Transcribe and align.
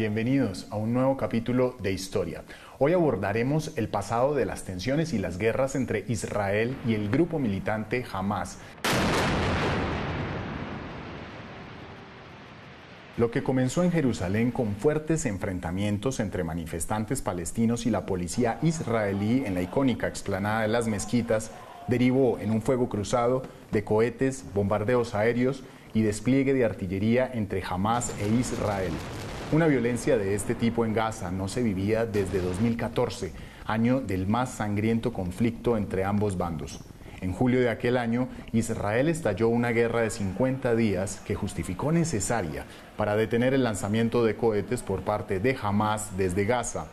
Bienvenidos 0.00 0.66
a 0.70 0.76
un 0.76 0.94
nuevo 0.94 1.18
capítulo 1.18 1.76
de 1.78 1.92
Historia. 1.92 2.42
Hoy 2.78 2.94
abordaremos 2.94 3.76
el 3.76 3.90
pasado 3.90 4.34
de 4.34 4.46
las 4.46 4.64
tensiones 4.64 5.12
y 5.12 5.18
las 5.18 5.36
guerras 5.36 5.74
entre 5.74 6.06
Israel 6.08 6.74
y 6.86 6.94
el 6.94 7.10
grupo 7.10 7.38
militante 7.38 8.06
Hamas. 8.10 8.56
Lo 13.18 13.30
que 13.30 13.42
comenzó 13.42 13.82
en 13.82 13.92
Jerusalén 13.92 14.52
con 14.52 14.74
fuertes 14.74 15.26
enfrentamientos 15.26 16.18
entre 16.18 16.44
manifestantes 16.44 17.20
palestinos 17.20 17.84
y 17.84 17.90
la 17.90 18.06
policía 18.06 18.58
israelí 18.62 19.44
en 19.44 19.52
la 19.52 19.60
icónica 19.60 20.08
explanada 20.08 20.62
de 20.62 20.68
las 20.68 20.88
mezquitas 20.88 21.50
derivó 21.88 22.38
en 22.38 22.52
un 22.52 22.62
fuego 22.62 22.88
cruzado 22.88 23.42
de 23.70 23.84
cohetes, 23.84 24.46
bombardeos 24.54 25.14
aéreos 25.14 25.62
y 25.92 26.00
despliegue 26.00 26.54
de 26.54 26.64
artillería 26.64 27.30
entre 27.34 27.62
Hamas 27.68 28.14
e 28.18 28.28
Israel. 28.28 28.92
Una 29.52 29.66
violencia 29.66 30.16
de 30.16 30.36
este 30.36 30.54
tipo 30.54 30.86
en 30.86 30.92
Gaza 30.92 31.32
no 31.32 31.48
se 31.48 31.60
vivía 31.60 32.06
desde 32.06 32.40
2014, 32.40 33.32
año 33.66 34.00
del 34.00 34.28
más 34.28 34.50
sangriento 34.50 35.12
conflicto 35.12 35.76
entre 35.76 36.04
ambos 36.04 36.38
bandos. 36.38 36.84
En 37.20 37.32
julio 37.32 37.58
de 37.58 37.68
aquel 37.68 37.96
año, 37.96 38.28
Israel 38.52 39.08
estalló 39.08 39.48
una 39.48 39.70
guerra 39.70 40.02
de 40.02 40.10
50 40.10 40.76
días 40.76 41.20
que 41.26 41.34
justificó 41.34 41.90
necesaria 41.90 42.64
para 42.96 43.16
detener 43.16 43.52
el 43.52 43.64
lanzamiento 43.64 44.24
de 44.24 44.36
cohetes 44.36 44.82
por 44.82 45.00
parte 45.00 45.40
de 45.40 45.56
Hamas 45.60 46.16
desde 46.16 46.44
Gaza. 46.44 46.86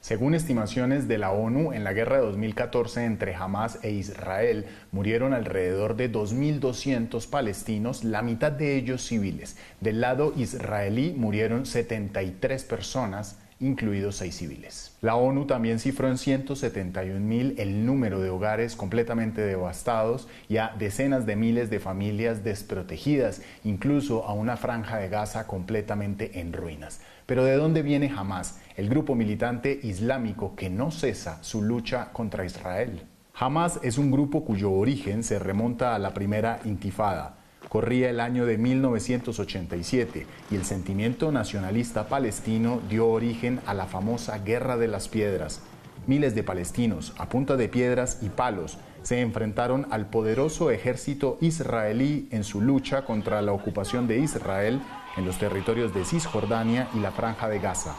Según 0.00 0.34
estimaciones 0.34 1.08
de 1.08 1.18
la 1.18 1.30
ONU, 1.30 1.74
en 1.74 1.84
la 1.84 1.92
guerra 1.92 2.16
de 2.16 2.22
2014 2.22 3.04
entre 3.04 3.34
Hamas 3.34 3.78
e 3.82 3.90
Israel 3.90 4.64
murieron 4.92 5.34
alrededor 5.34 5.94
de 5.94 6.10
2.200 6.10 7.28
palestinos, 7.28 8.02
la 8.02 8.22
mitad 8.22 8.50
de 8.50 8.76
ellos 8.76 9.02
civiles. 9.02 9.58
Del 9.80 10.00
lado 10.00 10.32
israelí 10.36 11.12
murieron 11.14 11.66
73 11.66 12.64
personas 12.64 13.38
incluidos 13.60 14.16
seis 14.16 14.36
civiles. 14.36 14.96
La 15.02 15.14
ONU 15.16 15.46
también 15.46 15.78
cifró 15.78 16.08
en 16.08 16.18
171 16.18 17.20
mil 17.20 17.54
el 17.58 17.86
número 17.86 18.20
de 18.20 18.30
hogares 18.30 18.74
completamente 18.74 19.42
devastados 19.42 20.28
y 20.48 20.56
a 20.56 20.74
decenas 20.78 21.26
de 21.26 21.36
miles 21.36 21.70
de 21.70 21.78
familias 21.78 22.42
desprotegidas, 22.42 23.42
incluso 23.62 24.24
a 24.24 24.32
una 24.32 24.56
franja 24.56 24.96
de 24.96 25.08
Gaza 25.08 25.46
completamente 25.46 26.40
en 26.40 26.52
ruinas. 26.52 27.00
Pero 27.26 27.44
¿de 27.44 27.56
dónde 27.56 27.82
viene 27.82 28.12
Hamas, 28.16 28.58
el 28.76 28.88
grupo 28.88 29.14
militante 29.14 29.78
islámico 29.82 30.56
que 30.56 30.70
no 30.70 30.90
cesa 30.90 31.42
su 31.42 31.62
lucha 31.62 32.12
contra 32.12 32.44
Israel? 32.44 33.02
Hamas 33.34 33.78
es 33.82 33.98
un 33.98 34.10
grupo 34.10 34.44
cuyo 34.44 34.72
origen 34.72 35.22
se 35.22 35.38
remonta 35.38 35.94
a 35.94 35.98
la 35.98 36.12
primera 36.12 36.60
intifada 36.64 37.39
Corría 37.70 38.10
el 38.10 38.18
año 38.18 38.46
de 38.46 38.58
1987 38.58 40.26
y 40.50 40.56
el 40.56 40.64
sentimiento 40.64 41.30
nacionalista 41.30 42.08
palestino 42.08 42.80
dio 42.90 43.06
origen 43.06 43.60
a 43.64 43.74
la 43.74 43.86
famosa 43.86 44.38
Guerra 44.38 44.76
de 44.76 44.88
las 44.88 45.06
Piedras. 45.06 45.60
Miles 46.08 46.34
de 46.34 46.42
palestinos, 46.42 47.14
a 47.16 47.28
punta 47.28 47.56
de 47.56 47.68
piedras 47.68 48.18
y 48.22 48.28
palos, 48.28 48.78
se 49.04 49.20
enfrentaron 49.20 49.86
al 49.92 50.10
poderoso 50.10 50.72
ejército 50.72 51.38
israelí 51.40 52.26
en 52.32 52.42
su 52.42 52.60
lucha 52.60 53.04
contra 53.04 53.40
la 53.40 53.52
ocupación 53.52 54.08
de 54.08 54.18
Israel 54.18 54.80
en 55.16 55.24
los 55.24 55.38
territorios 55.38 55.94
de 55.94 56.04
Cisjordania 56.04 56.88
y 56.92 56.98
la 56.98 57.12
Franja 57.12 57.48
de 57.48 57.60
Gaza. 57.60 57.94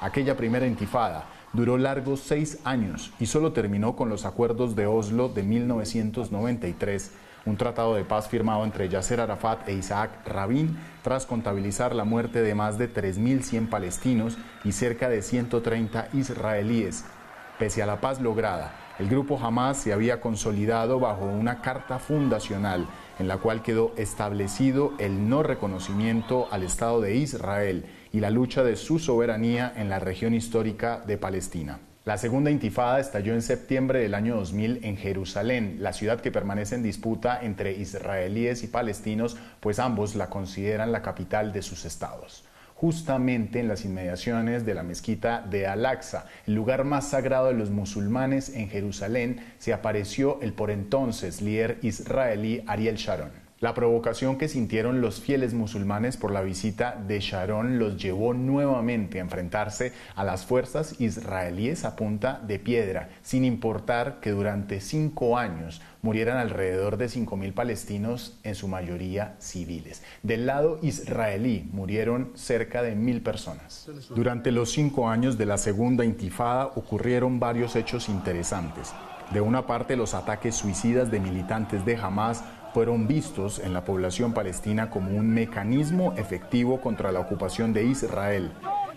Aquella 0.00 0.36
primera 0.36 0.68
intifada 0.68 1.24
duró 1.52 1.76
largos 1.76 2.20
seis 2.20 2.60
años 2.62 3.12
y 3.18 3.26
solo 3.26 3.52
terminó 3.52 3.96
con 3.96 4.08
los 4.08 4.24
acuerdos 4.24 4.76
de 4.76 4.86
Oslo 4.86 5.28
de 5.28 5.42
1993 5.42 7.10
un 7.44 7.56
tratado 7.56 7.94
de 7.94 8.04
paz 8.04 8.28
firmado 8.28 8.64
entre 8.64 8.88
Yasser 8.88 9.20
Arafat 9.20 9.68
e 9.68 9.72
Isaac 9.72 10.10
Rabin 10.26 10.76
tras 11.02 11.26
contabilizar 11.26 11.94
la 11.94 12.04
muerte 12.04 12.42
de 12.42 12.54
más 12.54 12.78
de 12.78 12.92
3.100 12.92 13.68
palestinos 13.68 14.38
y 14.64 14.72
cerca 14.72 15.08
de 15.08 15.22
130 15.22 16.08
israelíes. 16.12 17.04
Pese 17.58 17.82
a 17.82 17.86
la 17.86 18.00
paz 18.00 18.20
lograda, 18.20 18.72
el 18.98 19.08
grupo 19.08 19.38
Hamas 19.38 19.78
se 19.78 19.92
había 19.92 20.20
consolidado 20.20 21.00
bajo 21.00 21.24
una 21.24 21.60
carta 21.60 21.98
fundacional 21.98 22.86
en 23.18 23.28
la 23.28 23.38
cual 23.38 23.62
quedó 23.62 23.92
establecido 23.96 24.92
el 24.98 25.28
no 25.28 25.42
reconocimiento 25.42 26.48
al 26.50 26.62
Estado 26.62 27.00
de 27.00 27.16
Israel 27.16 27.86
y 28.12 28.20
la 28.20 28.30
lucha 28.30 28.62
de 28.62 28.76
su 28.76 28.98
soberanía 28.98 29.72
en 29.76 29.88
la 29.88 29.98
región 29.98 30.34
histórica 30.34 31.00
de 31.06 31.18
Palestina. 31.18 31.80
La 32.04 32.18
segunda 32.18 32.50
intifada 32.50 32.98
estalló 32.98 33.32
en 33.32 33.42
septiembre 33.42 34.00
del 34.00 34.14
año 34.14 34.34
2000 34.34 34.80
en 34.82 34.96
Jerusalén, 34.96 35.76
la 35.78 35.92
ciudad 35.92 36.20
que 36.20 36.32
permanece 36.32 36.74
en 36.74 36.82
disputa 36.82 37.38
entre 37.40 37.74
israelíes 37.74 38.64
y 38.64 38.66
palestinos, 38.66 39.36
pues 39.60 39.78
ambos 39.78 40.16
la 40.16 40.28
consideran 40.28 40.90
la 40.90 41.00
capital 41.00 41.52
de 41.52 41.62
sus 41.62 41.84
estados. 41.84 42.44
Justamente 42.74 43.60
en 43.60 43.68
las 43.68 43.84
inmediaciones 43.84 44.66
de 44.66 44.74
la 44.74 44.82
mezquita 44.82 45.42
de 45.42 45.68
Al-Aqsa, 45.68 46.26
el 46.48 46.54
lugar 46.54 46.82
más 46.82 47.10
sagrado 47.10 47.46
de 47.46 47.54
los 47.54 47.70
musulmanes 47.70 48.48
en 48.48 48.68
Jerusalén, 48.68 49.54
se 49.58 49.72
apareció 49.72 50.40
el 50.42 50.54
por 50.54 50.72
entonces 50.72 51.40
líder 51.40 51.78
israelí 51.82 52.64
Ariel 52.66 52.96
Sharon. 52.96 53.41
La 53.62 53.74
provocación 53.74 54.38
que 54.38 54.48
sintieron 54.48 55.00
los 55.00 55.20
fieles 55.20 55.54
musulmanes 55.54 56.16
por 56.16 56.32
la 56.32 56.42
visita 56.42 57.00
de 57.06 57.20
Sharon 57.20 57.78
los 57.78 57.96
llevó 57.96 58.34
nuevamente 58.34 59.18
a 59.18 59.22
enfrentarse 59.22 59.92
a 60.16 60.24
las 60.24 60.44
fuerzas 60.44 61.00
israelíes 61.00 61.84
a 61.84 61.94
punta 61.94 62.40
de 62.44 62.58
piedra, 62.58 63.10
sin 63.22 63.44
importar 63.44 64.18
que 64.18 64.32
durante 64.32 64.80
cinco 64.80 65.38
años 65.38 65.80
murieran 66.02 66.38
alrededor 66.38 66.96
de 66.96 67.06
5.000 67.06 67.54
palestinos, 67.54 68.36
en 68.42 68.56
su 68.56 68.66
mayoría 68.66 69.36
civiles. 69.38 70.02
Del 70.24 70.46
lado 70.46 70.80
israelí 70.82 71.70
murieron 71.72 72.32
cerca 72.34 72.82
de 72.82 72.96
mil 72.96 73.22
personas. 73.22 73.88
Durante 74.10 74.50
los 74.50 74.72
cinco 74.72 75.08
años 75.08 75.38
de 75.38 75.46
la 75.46 75.56
segunda 75.56 76.04
intifada 76.04 76.66
ocurrieron 76.74 77.38
varios 77.38 77.76
hechos 77.76 78.08
interesantes. 78.08 78.92
De 79.32 79.40
una 79.40 79.68
parte, 79.68 79.94
los 79.94 80.14
ataques 80.14 80.56
suicidas 80.56 81.12
de 81.12 81.20
militantes 81.20 81.86
de 81.86 81.96
Hamas 81.96 82.42
fueron 82.72 83.06
vistos 83.06 83.58
en 83.58 83.74
la 83.74 83.84
población 83.84 84.32
palestina 84.32 84.90
como 84.90 85.10
un 85.10 85.28
mecanismo 85.32 86.14
efectivo 86.16 86.80
contra 86.80 87.12
la 87.12 87.20
ocupación 87.20 87.72
de 87.72 87.84
Israel. 87.84 88.52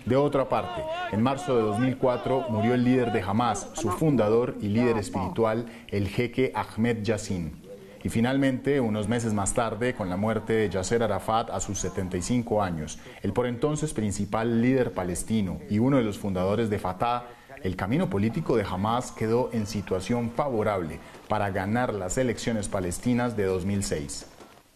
De 0.06 0.16
otra 0.16 0.48
parte, 0.48 0.82
en 1.12 1.22
marzo 1.22 1.56
de 1.56 1.62
2004 1.62 2.46
murió 2.48 2.74
el 2.74 2.84
líder 2.84 3.12
de 3.12 3.22
Hamas, 3.22 3.70
su 3.74 3.90
fundador 3.90 4.54
y 4.60 4.68
líder 4.68 4.98
espiritual, 4.98 5.66
el 5.88 6.08
jeque 6.08 6.52
Ahmed 6.54 7.02
Yassin. 7.02 7.66
Y 8.04 8.08
finalmente, 8.08 8.80
unos 8.80 9.08
meses 9.08 9.34
más 9.34 9.52
tarde, 9.52 9.94
con 9.94 10.08
la 10.08 10.16
muerte 10.16 10.52
de 10.52 10.70
Yasser 10.70 11.02
Arafat 11.02 11.50
a 11.50 11.58
sus 11.58 11.80
75 11.80 12.62
años, 12.62 13.00
el 13.20 13.32
por 13.32 13.46
entonces 13.46 13.92
principal 13.92 14.62
líder 14.62 14.92
palestino 14.92 15.58
y 15.68 15.80
uno 15.80 15.96
de 15.96 16.04
los 16.04 16.16
fundadores 16.16 16.70
de 16.70 16.78
Fatah, 16.78 17.24
el 17.62 17.76
camino 17.76 18.10
político 18.10 18.56
de 18.56 18.64
Hamas 18.64 19.12
quedó 19.12 19.50
en 19.52 19.66
situación 19.66 20.30
favorable 20.30 21.00
para 21.28 21.50
ganar 21.50 21.94
las 21.94 22.18
elecciones 22.18 22.68
palestinas 22.68 23.36
de 23.36 23.44
2006. 23.44 24.26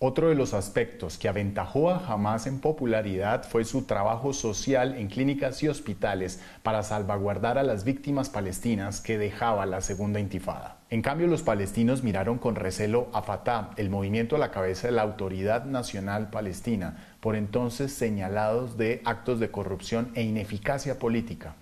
Otro 0.03 0.31
de 0.31 0.35
los 0.35 0.55
aspectos 0.55 1.19
que 1.19 1.29
aventajó 1.29 1.91
a 1.91 1.99
Hamas 1.99 2.47
en 2.47 2.61
popularidad 2.61 3.47
fue 3.47 3.65
su 3.65 3.83
trabajo 3.83 4.33
social 4.33 4.95
en 4.95 5.09
clínicas 5.09 5.63
y 5.63 5.69
hospitales 5.69 6.41
para 6.63 6.83
salvaguardar 6.83 7.59
a 7.59 7.63
las 7.63 7.85
víctimas 7.85 8.31
palestinas 8.31 9.03
que 9.03 9.19
dejaba 9.19 9.67
la 9.67 9.83
segunda 9.83 10.19
intifada. 10.19 10.79
En 10.89 11.03
cambio, 11.03 11.27
los 11.27 11.43
palestinos 11.43 12.03
miraron 12.03 12.39
con 12.39 12.55
recelo 12.57 13.11
a 13.13 13.21
Fatah, 13.21 13.73
el 13.77 13.91
movimiento 13.91 14.37
a 14.37 14.39
la 14.39 14.51
cabeza 14.51 14.89
de 14.89 14.95
la 14.95 15.03
Autoridad 15.03 15.67
Nacional 15.67 16.31
Palestina, 16.31 16.97
por 17.21 17.37
entonces 17.37 17.93
señalados 17.93 18.79
de 18.79 19.03
actos 19.05 19.39
de 19.39 19.51
corrupción 19.51 20.13
e 20.15 20.23
ineficacia 20.23 20.99
política. 20.99 21.57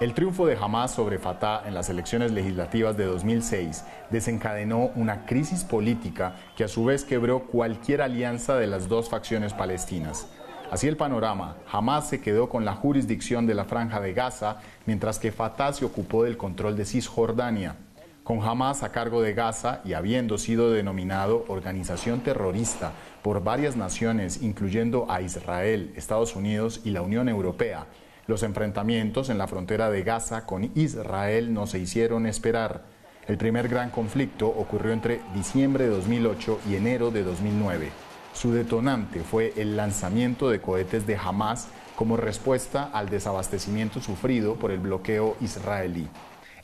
El 0.00 0.12
triunfo 0.12 0.44
de 0.44 0.56
Hamas 0.56 0.92
sobre 0.92 1.20
Fatah 1.20 1.62
en 1.66 1.72
las 1.72 1.88
elecciones 1.88 2.32
legislativas 2.32 2.96
de 2.96 3.04
2006 3.04 3.84
desencadenó 4.10 4.90
una 4.96 5.24
crisis 5.24 5.62
política 5.62 6.34
que 6.56 6.64
a 6.64 6.68
su 6.68 6.84
vez 6.84 7.04
quebró 7.04 7.44
cualquier 7.44 8.02
alianza 8.02 8.56
de 8.56 8.66
las 8.66 8.88
dos 8.88 9.08
facciones 9.08 9.54
palestinas. 9.54 10.26
Así 10.68 10.88
el 10.88 10.96
panorama, 10.96 11.58
Hamas 11.70 12.08
se 12.08 12.20
quedó 12.20 12.48
con 12.48 12.64
la 12.64 12.74
jurisdicción 12.74 13.46
de 13.46 13.54
la 13.54 13.66
franja 13.66 14.00
de 14.00 14.12
Gaza, 14.14 14.56
mientras 14.84 15.20
que 15.20 15.30
Fatah 15.30 15.72
se 15.72 15.84
ocupó 15.84 16.24
del 16.24 16.36
control 16.36 16.76
de 16.76 16.86
Cisjordania. 16.86 17.76
Con 18.24 18.42
Hamas 18.42 18.82
a 18.82 18.90
cargo 18.90 19.22
de 19.22 19.32
Gaza 19.32 19.80
y 19.84 19.92
habiendo 19.92 20.38
sido 20.38 20.72
denominado 20.72 21.44
organización 21.46 22.20
terrorista 22.20 22.90
por 23.22 23.44
varias 23.44 23.76
naciones, 23.76 24.42
incluyendo 24.42 25.06
a 25.08 25.20
Israel, 25.20 25.92
Estados 25.94 26.34
Unidos 26.34 26.80
y 26.84 26.90
la 26.90 27.02
Unión 27.02 27.28
Europea, 27.28 27.86
los 28.26 28.42
enfrentamientos 28.42 29.28
en 29.28 29.38
la 29.38 29.46
frontera 29.46 29.90
de 29.90 30.02
Gaza 30.02 30.46
con 30.46 30.70
Israel 30.74 31.52
no 31.52 31.66
se 31.66 31.78
hicieron 31.78 32.26
esperar. 32.26 32.82
El 33.26 33.36
primer 33.36 33.68
gran 33.68 33.90
conflicto 33.90 34.48
ocurrió 34.48 34.92
entre 34.92 35.20
diciembre 35.34 35.84
de 35.84 35.90
2008 35.90 36.60
y 36.68 36.76
enero 36.76 37.10
de 37.10 37.22
2009. 37.22 37.90
Su 38.34 38.52
detonante 38.52 39.20
fue 39.20 39.52
el 39.56 39.76
lanzamiento 39.76 40.50
de 40.50 40.60
cohetes 40.60 41.06
de 41.06 41.16
Hamas 41.16 41.68
como 41.96 42.16
respuesta 42.16 42.90
al 42.92 43.08
desabastecimiento 43.08 44.00
sufrido 44.00 44.56
por 44.56 44.70
el 44.70 44.80
bloqueo 44.80 45.36
israelí. 45.40 46.08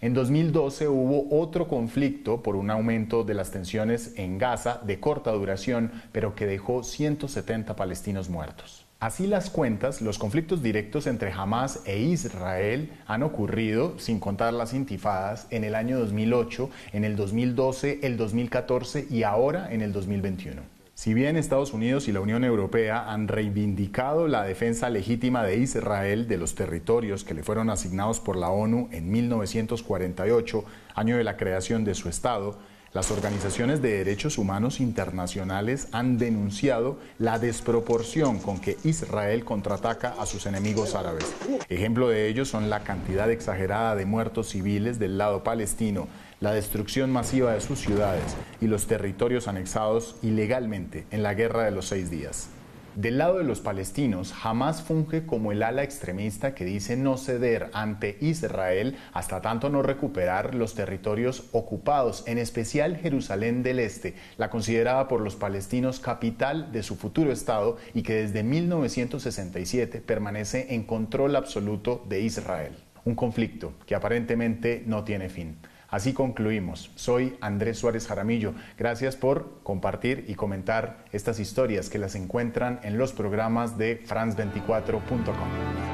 En 0.02 0.14
2012 0.14 0.88
hubo 0.88 1.40
otro 1.40 1.68
conflicto 1.68 2.42
por 2.42 2.56
un 2.56 2.70
aumento 2.70 3.22
de 3.22 3.34
las 3.34 3.50
tensiones 3.50 4.14
en 4.16 4.38
Gaza 4.38 4.80
de 4.84 4.98
corta 4.98 5.30
duración, 5.30 5.92
pero 6.10 6.34
que 6.34 6.46
dejó 6.46 6.82
170 6.82 7.76
palestinos 7.76 8.30
muertos. 8.30 8.89
Así 9.00 9.26
las 9.26 9.48
cuentas, 9.48 10.02
los 10.02 10.18
conflictos 10.18 10.62
directos 10.62 11.06
entre 11.06 11.32
Hamas 11.32 11.80
e 11.86 11.98
Israel 12.00 12.92
han 13.06 13.22
ocurrido, 13.22 13.98
sin 13.98 14.20
contar 14.20 14.52
las 14.52 14.74
intifadas, 14.74 15.46
en 15.48 15.64
el 15.64 15.74
año 15.74 15.98
2008, 15.98 16.68
en 16.92 17.04
el 17.04 17.16
2012, 17.16 18.00
el 18.02 18.18
2014 18.18 19.06
y 19.08 19.22
ahora 19.22 19.72
en 19.72 19.80
el 19.80 19.94
2021. 19.94 20.60
Si 20.92 21.14
bien 21.14 21.38
Estados 21.38 21.72
Unidos 21.72 22.08
y 22.08 22.12
la 22.12 22.20
Unión 22.20 22.44
Europea 22.44 23.10
han 23.10 23.26
reivindicado 23.26 24.28
la 24.28 24.42
defensa 24.42 24.90
legítima 24.90 25.44
de 25.44 25.56
Israel 25.56 26.28
de 26.28 26.36
los 26.36 26.54
territorios 26.54 27.24
que 27.24 27.32
le 27.32 27.42
fueron 27.42 27.70
asignados 27.70 28.20
por 28.20 28.36
la 28.36 28.50
ONU 28.50 28.90
en 28.92 29.10
1948, 29.10 30.62
año 30.94 31.16
de 31.16 31.24
la 31.24 31.38
creación 31.38 31.84
de 31.84 31.94
su 31.94 32.10
Estado, 32.10 32.58
las 32.92 33.12
organizaciones 33.12 33.80
de 33.82 33.98
derechos 33.98 34.36
humanos 34.36 34.80
internacionales 34.80 35.88
han 35.92 36.18
denunciado 36.18 36.98
la 37.18 37.38
desproporción 37.38 38.40
con 38.40 38.58
que 38.58 38.78
Israel 38.82 39.44
contraataca 39.44 40.14
a 40.18 40.26
sus 40.26 40.46
enemigos 40.46 40.96
árabes. 40.96 41.24
Ejemplo 41.68 42.08
de 42.08 42.28
ello 42.28 42.44
son 42.44 42.68
la 42.68 42.80
cantidad 42.80 43.30
exagerada 43.30 43.94
de 43.94 44.06
muertos 44.06 44.48
civiles 44.48 44.98
del 44.98 45.18
lado 45.18 45.44
palestino, 45.44 46.08
la 46.40 46.52
destrucción 46.52 47.12
masiva 47.12 47.52
de 47.52 47.60
sus 47.60 47.78
ciudades 47.78 48.36
y 48.60 48.66
los 48.66 48.86
territorios 48.88 49.46
anexados 49.46 50.16
ilegalmente 50.22 51.06
en 51.12 51.22
la 51.22 51.34
Guerra 51.34 51.64
de 51.64 51.70
los 51.70 51.86
Seis 51.86 52.10
Días. 52.10 52.48
Del 52.96 53.18
lado 53.18 53.38
de 53.38 53.44
los 53.44 53.60
palestinos, 53.60 54.32
jamás 54.32 54.82
funge 54.82 55.24
como 55.24 55.52
el 55.52 55.62
ala 55.62 55.84
extremista 55.84 56.56
que 56.56 56.64
dice 56.64 56.96
no 56.96 57.16
ceder 57.16 57.70
ante 57.72 58.18
Israel 58.20 58.96
hasta 59.12 59.40
tanto 59.40 59.70
no 59.70 59.82
recuperar 59.82 60.56
los 60.56 60.74
territorios 60.74 61.44
ocupados, 61.52 62.24
en 62.26 62.38
especial 62.38 62.96
Jerusalén 62.96 63.62
del 63.62 63.78
Este, 63.78 64.16
la 64.38 64.50
considerada 64.50 65.06
por 65.06 65.20
los 65.20 65.36
palestinos 65.36 66.00
capital 66.00 66.72
de 66.72 66.82
su 66.82 66.96
futuro 66.96 67.30
Estado 67.30 67.76
y 67.94 68.02
que 68.02 68.14
desde 68.14 68.42
1967 68.42 70.00
permanece 70.00 70.74
en 70.74 70.82
control 70.82 71.36
absoluto 71.36 72.04
de 72.08 72.22
Israel. 72.22 72.74
Un 73.04 73.14
conflicto 73.14 73.72
que 73.86 73.94
aparentemente 73.94 74.82
no 74.84 75.04
tiene 75.04 75.28
fin. 75.28 75.58
Así 75.90 76.12
concluimos. 76.12 76.90
Soy 76.94 77.36
Andrés 77.40 77.78
Suárez 77.78 78.06
Jaramillo. 78.06 78.54
Gracias 78.78 79.16
por 79.16 79.60
compartir 79.62 80.24
y 80.28 80.34
comentar 80.34 81.04
estas 81.12 81.40
historias 81.40 81.90
que 81.90 81.98
las 81.98 82.14
encuentran 82.14 82.80
en 82.82 82.96
los 82.96 83.12
programas 83.12 83.76
de 83.76 84.02
France24.com. 84.06 85.89